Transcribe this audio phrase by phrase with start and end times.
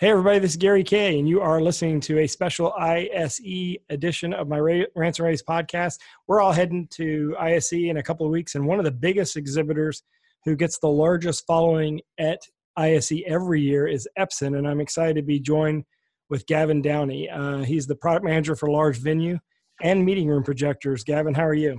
[0.00, 4.32] Hey, everybody, this is Gary Kayye, and you are listening to a special ISE edition
[4.32, 5.98] of my Rants and Raves podcast.
[6.26, 9.36] We're all heading to ISE in a couple of weeks, and one of the biggest
[9.36, 10.02] exhibitors
[10.46, 12.40] who gets the largest following at
[12.78, 15.84] ISE every year is Epson, and I'm excited to be joined
[16.30, 17.28] with Gavin Downey.
[17.28, 19.38] Uh, he's the product manager for large venue
[19.82, 21.04] and meeting room projectors.
[21.04, 21.78] Gavin, how are you?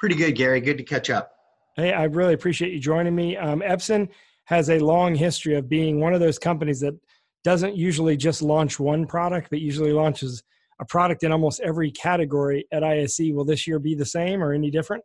[0.00, 0.60] Pretty good, Gary.
[0.60, 1.30] Good to catch up.
[1.76, 3.36] Hey, I really appreciate you joining me.
[3.36, 4.08] Um, Epson
[4.46, 6.98] has a long history of being one of those companies that–
[7.44, 10.42] doesn't usually just launch one product, but usually launches
[10.80, 13.20] a product in almost every category at ISE.
[13.32, 15.04] Will this year be the same or any different?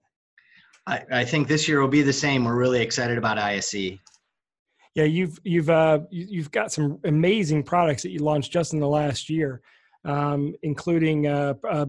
[0.86, 2.46] I, I think this year will be the same.
[2.46, 4.00] We're really excited about ISE.
[4.96, 8.88] Yeah, you've you've uh, you've got some amazing products that you launched just in the
[8.88, 9.62] last year,
[10.06, 11.86] um, including uh, uh,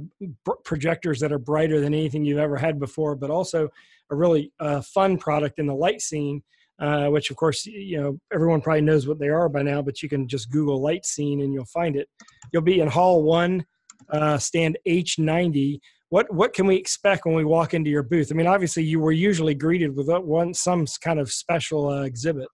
[0.64, 3.70] projectors that are brighter than anything you've ever had before, but also
[4.10, 6.42] a really uh, fun product in the LightScene
[6.78, 10.02] uh, which of course you know everyone probably knows what they are by now but
[10.02, 12.08] you can just google LightScene and you'll find it.
[12.52, 13.64] You'll be in hall one
[14.10, 18.28] uh, stand h90 what what can we expect when we walk into your booth?
[18.30, 22.48] I mean obviously you were usually greeted with one some kind of special uh, exhibit.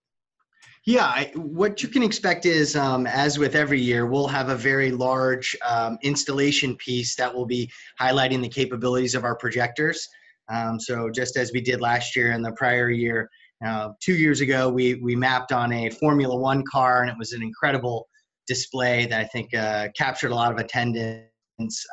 [0.87, 4.55] Yeah, I, what you can expect is, um, as with every year, we'll have a
[4.55, 10.07] very large um, installation piece that will be highlighting the capabilities of our projectors.
[10.53, 13.31] Um, so, just as we did last year and the prior year,
[13.65, 17.33] uh, two years ago, we, we mapped on a Formula One car, and it was
[17.33, 18.09] an incredible
[18.47, 21.29] display that I think uh, captured a lot of attendance,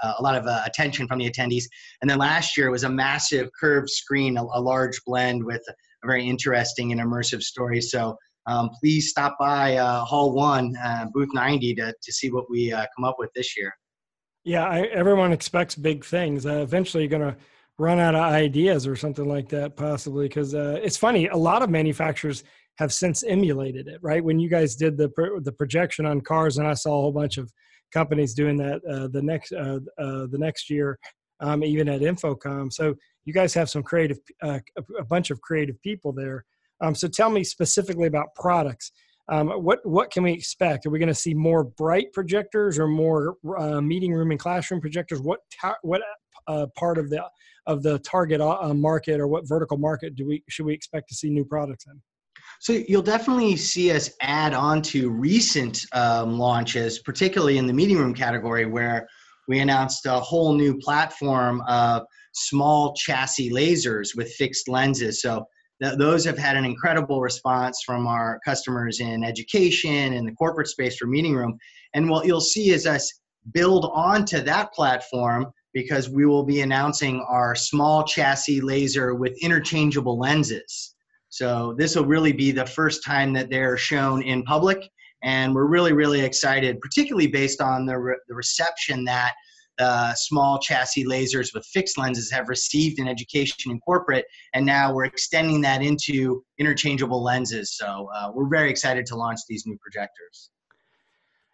[0.03, 1.65] uh, a lot of uh, attention from the attendees.
[2.01, 5.61] And then last year it was a massive curved screen, a, a large blend with
[5.69, 5.73] a
[6.05, 7.79] very interesting and immersive story.
[7.79, 8.17] So
[8.47, 12.71] um, please stop by uh, Hall One, uh, booth 90, to, to see what we
[12.71, 13.71] come up with this year.
[14.43, 16.47] Yeah, I, everyone expects big things.
[16.47, 17.37] eventually, you're going to
[17.77, 21.61] run out of ideas or something like that possibly because uh, it's funny a lot
[21.61, 22.43] of manufacturers
[22.77, 25.09] have since emulated it right when you guys did the
[25.43, 27.51] the projection on cars and i saw a whole bunch of
[27.93, 30.97] companies doing that uh, the next uh, uh the next year
[31.41, 32.93] um, even at InfoComm so
[33.25, 34.59] you guys have some creative uh,
[34.99, 36.45] a bunch of creative people there
[36.81, 38.91] um, so tell me specifically about products
[39.31, 40.85] um, what what can we expect?
[40.85, 44.81] Are we going to see more bright projectors or more uh, meeting room and classroom
[44.81, 45.21] projectors?
[45.21, 46.01] What ta- what
[46.51, 47.23] uh, part of the
[47.67, 51.15] of the target uh, market or what vertical market do we should we expect to
[51.15, 52.01] see new products in?
[52.59, 57.97] So you'll definitely see us add on to recent um, launches, particularly in the meeting
[57.97, 59.07] room category, where
[59.47, 62.03] we announced a whole new platform of
[62.33, 65.21] small chassis lasers with fixed lenses.
[65.21, 65.45] So
[65.81, 70.67] th- those have had an incredible response from our customers in education and the corporate
[70.67, 71.57] space for meeting room.
[71.93, 73.11] And what you'll see is us
[73.53, 80.17] build onto that platform because we will be announcing our small chassis laser with interchangeable
[80.19, 80.95] lenses.
[81.29, 84.89] So this will really be the first time that they're shown in public,
[85.23, 89.33] and we're really, really excited, particularly based on the, re- the reception that
[89.79, 94.93] uh, small chassis lasers with fixed lenses have received in education and corporate, and now
[94.93, 97.77] we're extending that into interchangeable lenses.
[97.77, 100.49] So uh, we're very excited to launch these new projectors.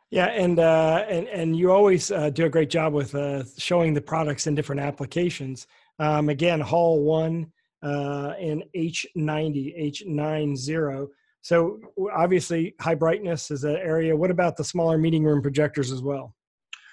[0.09, 3.93] Yeah, and uh, and and you always uh, do a great job with uh, showing
[3.93, 5.67] the products in different applications.
[5.99, 7.51] Um, again, Hall One
[7.83, 11.07] uh, and H90, H90.
[11.41, 11.79] So
[12.13, 14.15] obviously, high brightness is an area.
[14.15, 16.33] What about the smaller meeting room projectors as well?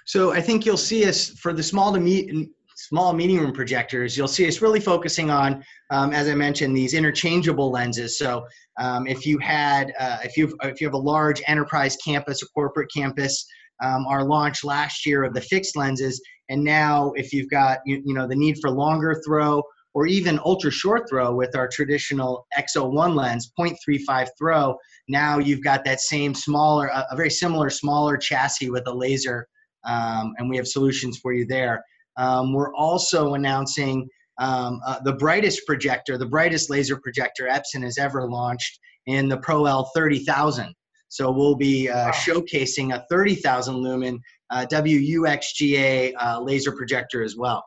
[0.07, 2.31] So I think you'll see us for the small to meet
[2.75, 6.95] small meeting room projectors, you'll see us really focusing on, um, as I mentioned, these
[6.95, 8.19] interchangeable lenses.
[8.19, 8.47] So
[8.79, 12.47] um, if you had, uh, if you if you have a large enterprise campus or
[12.47, 13.47] corporate campus,
[13.83, 18.03] um, our launch last year of the fixed lenses, and now if you've got you,
[18.05, 19.63] you know the need for longer throw
[19.95, 24.77] or even ultra short throw with our traditional XO1 lens, 0.35 throw,
[25.09, 29.47] now you've got that same smaller, a very similar smaller chassis with a laser,
[29.85, 31.85] um, and we have solutions for you there.
[32.17, 34.09] Um, we're also announcing
[34.39, 39.39] um, uh, the brightest projector, the brightest laser projector Epson has ever launched in the
[39.39, 40.75] Pro L 30,000.
[41.09, 42.11] So we'll be uh, wow.
[42.11, 47.65] showcasing a 30,000 lumen uh, WUXGA uh, laser projector as well.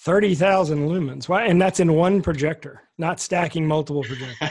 [0.00, 1.28] 30,000 lumens.
[1.28, 1.46] Why?
[1.46, 4.48] And that's in one projector, not stacking multiple projectors.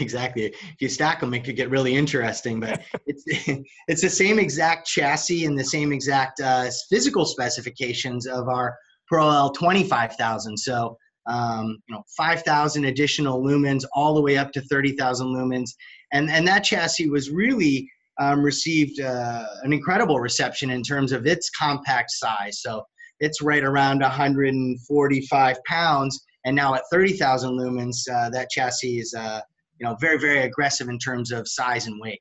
[0.00, 0.44] exactly.
[0.44, 3.24] If you stack them, it could get really interesting, but it's,
[3.88, 8.76] it's the same exact chassis and the same exact uh, physical specifications of our
[9.08, 10.56] Pro L 25,000.
[10.56, 10.96] So,
[11.28, 15.70] um, you know, 5,000 additional lumens all the way up to 30,000 lumens.
[16.12, 17.88] And, and that chassis was really
[18.18, 22.62] um, received uh, an incredible reception in terms of its compact size.
[22.62, 22.82] So
[23.20, 26.24] it's right around 145 pounds.
[26.44, 29.40] And now at 30,000 lumens, uh, that chassis is, uh,
[29.78, 32.20] you know, very, very aggressive in terms of size and weight.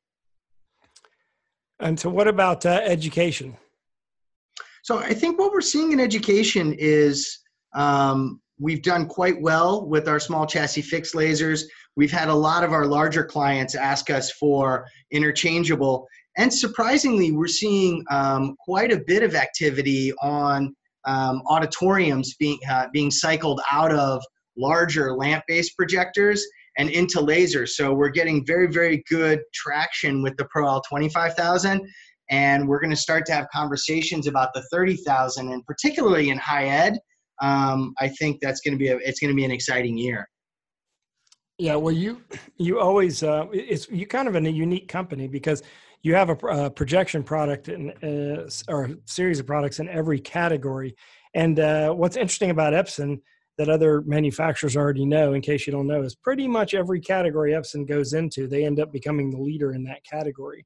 [1.79, 3.57] And so, what about uh, education?
[4.83, 7.39] So, I think what we're seeing in education is
[7.75, 11.63] um, we've done quite well with our small chassis fixed lasers.
[11.95, 16.07] We've had a lot of our larger clients ask us for interchangeable.
[16.37, 20.75] And surprisingly, we're seeing um, quite a bit of activity on
[21.05, 24.23] um, auditoriums being, uh, being cycled out of
[24.57, 26.45] larger lamp based projectors
[26.77, 27.69] and into lasers.
[27.69, 31.81] So we're getting very, very good traction with the Pro L 25000.
[32.31, 36.65] And we're going to start to have conversations about the 30,000 and particularly in high
[36.65, 36.97] ed.
[37.41, 40.27] Um, I think that's going to be a, it's going to be an exciting year.
[41.57, 42.21] Yeah, well, you
[42.57, 45.63] you always uh, it's you kind of in a unique company because
[46.05, 50.95] you have a, a projection product in, uh, or series of products in every category.
[51.33, 53.17] And uh, what's interesting about Epson
[53.57, 57.53] that other manufacturers already know, in case you don't know, is pretty much every category
[57.53, 60.63] Epson goes into, they end up becoming the leader in that category.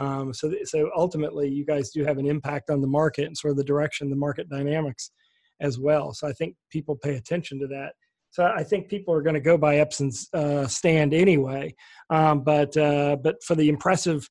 [0.00, 3.52] Um, so, so ultimately, you guys do have an impact on the market and sort
[3.52, 5.12] of the direction, the market dynamics
[5.60, 6.12] as well.
[6.14, 7.92] So I think people pay attention to that.
[8.32, 11.74] So I think people are going to go by Epson's uh, stand anyway.
[12.10, 14.28] Um, but uh, but for the impressive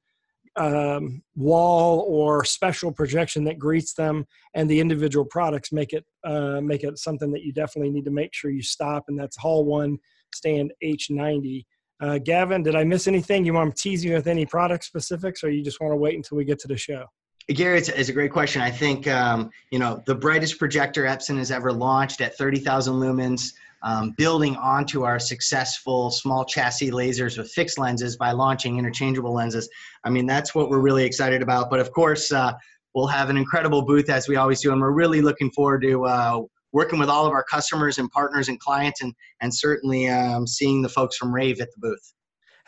[0.55, 6.61] um, wall or special projection that greets them, and the individual products make it uh,
[6.61, 9.05] make it something that you definitely need to make sure you stop.
[9.07, 9.97] And that's Hall One
[10.33, 11.65] Stand H90.
[12.01, 13.45] Uh, Gavin, did I miss anything?
[13.45, 16.15] You want to tease me with any product specifics, or you just want to wait
[16.15, 17.05] until we get to the show?
[17.49, 18.61] Gary, it's, it's, a great question.
[18.61, 23.53] I think um, you know the brightest projector Epson has ever launched at 30,000 lumens
[23.83, 29.69] um, building onto our successful small chassis lasers with fixed lenses by launching interchangeable lenses.
[30.03, 31.69] I mean, that's what we're really excited about.
[31.69, 32.53] But of course, uh,
[32.93, 36.05] we'll have an incredible booth as we always do, and we're really looking forward to
[36.05, 36.41] uh,
[36.71, 40.81] working with all of our customers and partners and clients, and and certainly um, seeing
[40.81, 42.13] the folks from Rave at the booth.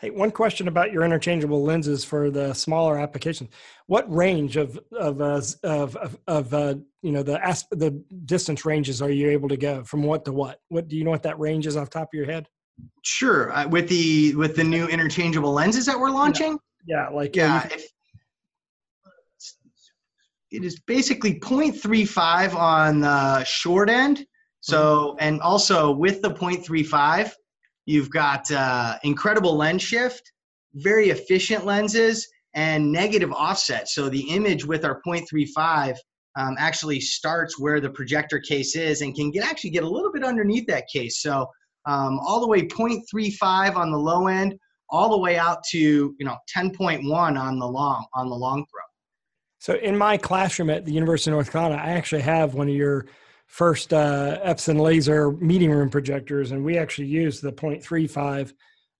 [0.02, 3.50] Hey, one question about your interchangeable lenses for the smaller applications.
[3.86, 7.92] What range of of uh, of of, of uh, you know the asp- the
[8.24, 10.58] distance ranges are you able to go from what to what?
[10.70, 12.48] What do you know what that range is off top of your head?
[13.04, 16.58] Sure, uh, with the with the new interchangeable lenses that we're launching.
[16.84, 17.68] Yeah, yeah like yeah.
[17.70, 17.86] If,
[20.50, 24.26] it is basically 0.35 on the short end.
[24.60, 25.16] So, mm-hmm.
[25.20, 27.32] and also with the 0.35,
[27.86, 30.32] You've got uh, incredible lens shift,
[30.74, 33.88] very efficient lenses, and negative offset.
[33.88, 35.96] So the image with our 0.35
[36.36, 40.12] um, actually starts where the projector case is and can get actually get a little
[40.12, 41.20] bit underneath that case.
[41.20, 41.46] So
[41.86, 44.54] um, all the way 0.35 on the low end,
[44.90, 48.82] all the way out to you know 10.1 on the long on the long throw.
[49.58, 52.74] So in my classroom at the University of North Carolina, I actually have one of
[52.74, 53.06] your
[53.52, 58.54] first uh, Epson laser meeting room projectors, and we actually used the 0.35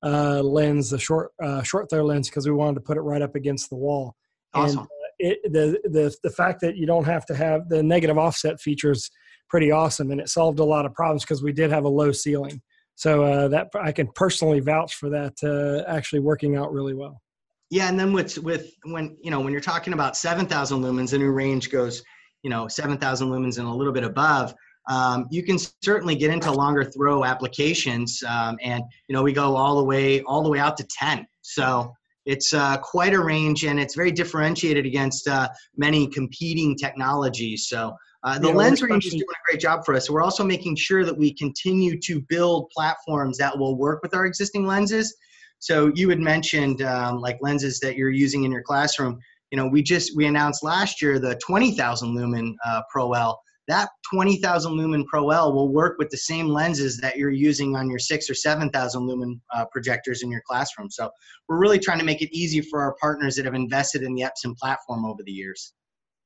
[0.04, 3.22] uh, lens, the short uh, short throw lens, because we wanted to put it right
[3.22, 4.14] up against the wall.
[4.52, 4.80] Awesome.
[4.80, 8.18] And, uh, it, the the the fact that you don't have to have the negative
[8.18, 9.10] offset features
[9.48, 12.12] pretty awesome, and it solved a lot of problems because we did have a low
[12.12, 12.60] ceiling.
[12.94, 17.22] So uh, that I can personally vouch for that uh, actually working out really well.
[17.70, 21.18] Yeah, and then with with when you know when you're talking about 7,000 lumens, the
[21.18, 22.02] new range goes
[22.42, 24.54] you know 7,000 lumens and a little bit above,
[24.88, 28.22] um, you can certainly get into longer throw applications.
[28.28, 31.26] Um, and you know we go all the way all the way out to 10.
[31.42, 31.92] So
[32.24, 37.68] it's uh, quite a range, and it's very differentiated against uh, many competing technologies.
[37.68, 37.94] So.
[38.24, 40.08] Uh, the yeah, lens range is doing a great job for us.
[40.08, 44.26] we're also making sure that we continue to build platforms that will work with our
[44.26, 45.16] existing lenses.
[45.62, 49.18] So you had mentioned um, like lenses that you're using in your classroom
[49.52, 53.38] you know, we just we announced last year the 20,000 lumen uh, Pro L.
[53.68, 57.88] That 20,000 lumen Pro L will work with the same lenses that you're using on
[57.88, 60.90] your six or 7,000 lumen uh, projectors in your classroom.
[60.90, 61.10] So
[61.48, 64.22] we're really trying to make it easy for our partners that have invested in the
[64.22, 65.74] Epson platform over the years.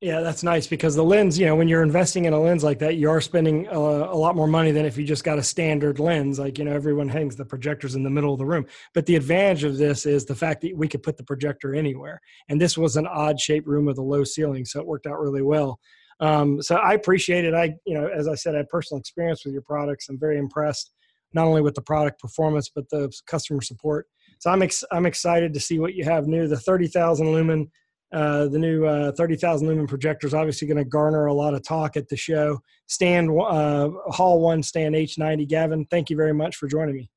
[0.02, 2.78] Yeah, that's nice because the lens, you know, when you're investing in a lens like
[2.80, 5.42] that, you are spending a, a, lot more money than if you just got a
[5.42, 6.38] standard lens.
[6.38, 8.66] Like, you know, everyone hangs the projectors in the middle of the room.
[8.92, 12.20] But the advantage of this is the fact that we could put the projector anywhere.
[12.50, 15.18] And this was an odd shaped room with a low ceiling, so it worked out
[15.18, 15.80] really well.
[16.20, 17.54] Um, so I appreciate it.
[17.54, 20.10] I, you know, as I said, I had personal experience with your products.
[20.10, 20.92] I'm very impressed,
[21.32, 24.08] not only with the product performance, but the customer support.
[24.40, 26.48] So I'm, ex- I'm excited to see what you have new.
[26.48, 27.70] The 30,000 lumen
[28.16, 31.62] uh, the new uh, 30,000 lumen projector is obviously going to garner a lot of
[31.62, 32.58] talk at the show.
[32.86, 35.46] Stand uh, Hall One, Stand H90.
[35.46, 37.10] Gavin, thank you very much for joining me.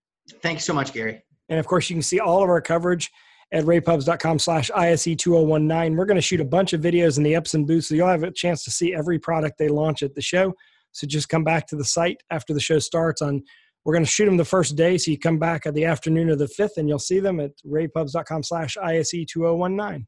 [0.43, 1.23] Thanks so much, Gary.
[1.47, 3.09] And of course, you can see all of our coverage
[3.53, 5.95] at ravepubs.com slash ISE2019.
[5.95, 8.23] We're going to shoot a bunch of videos in the Epson booth, so you'll have
[8.23, 10.53] a chance to see every product they launch at the show.
[10.91, 13.41] So just come back to the site after the show starts on
[13.85, 16.29] we're going to shoot them the first day so you come back at the afternoon
[16.29, 20.05] of the 5th and you'll see them at ravepubs.com slash ise 2019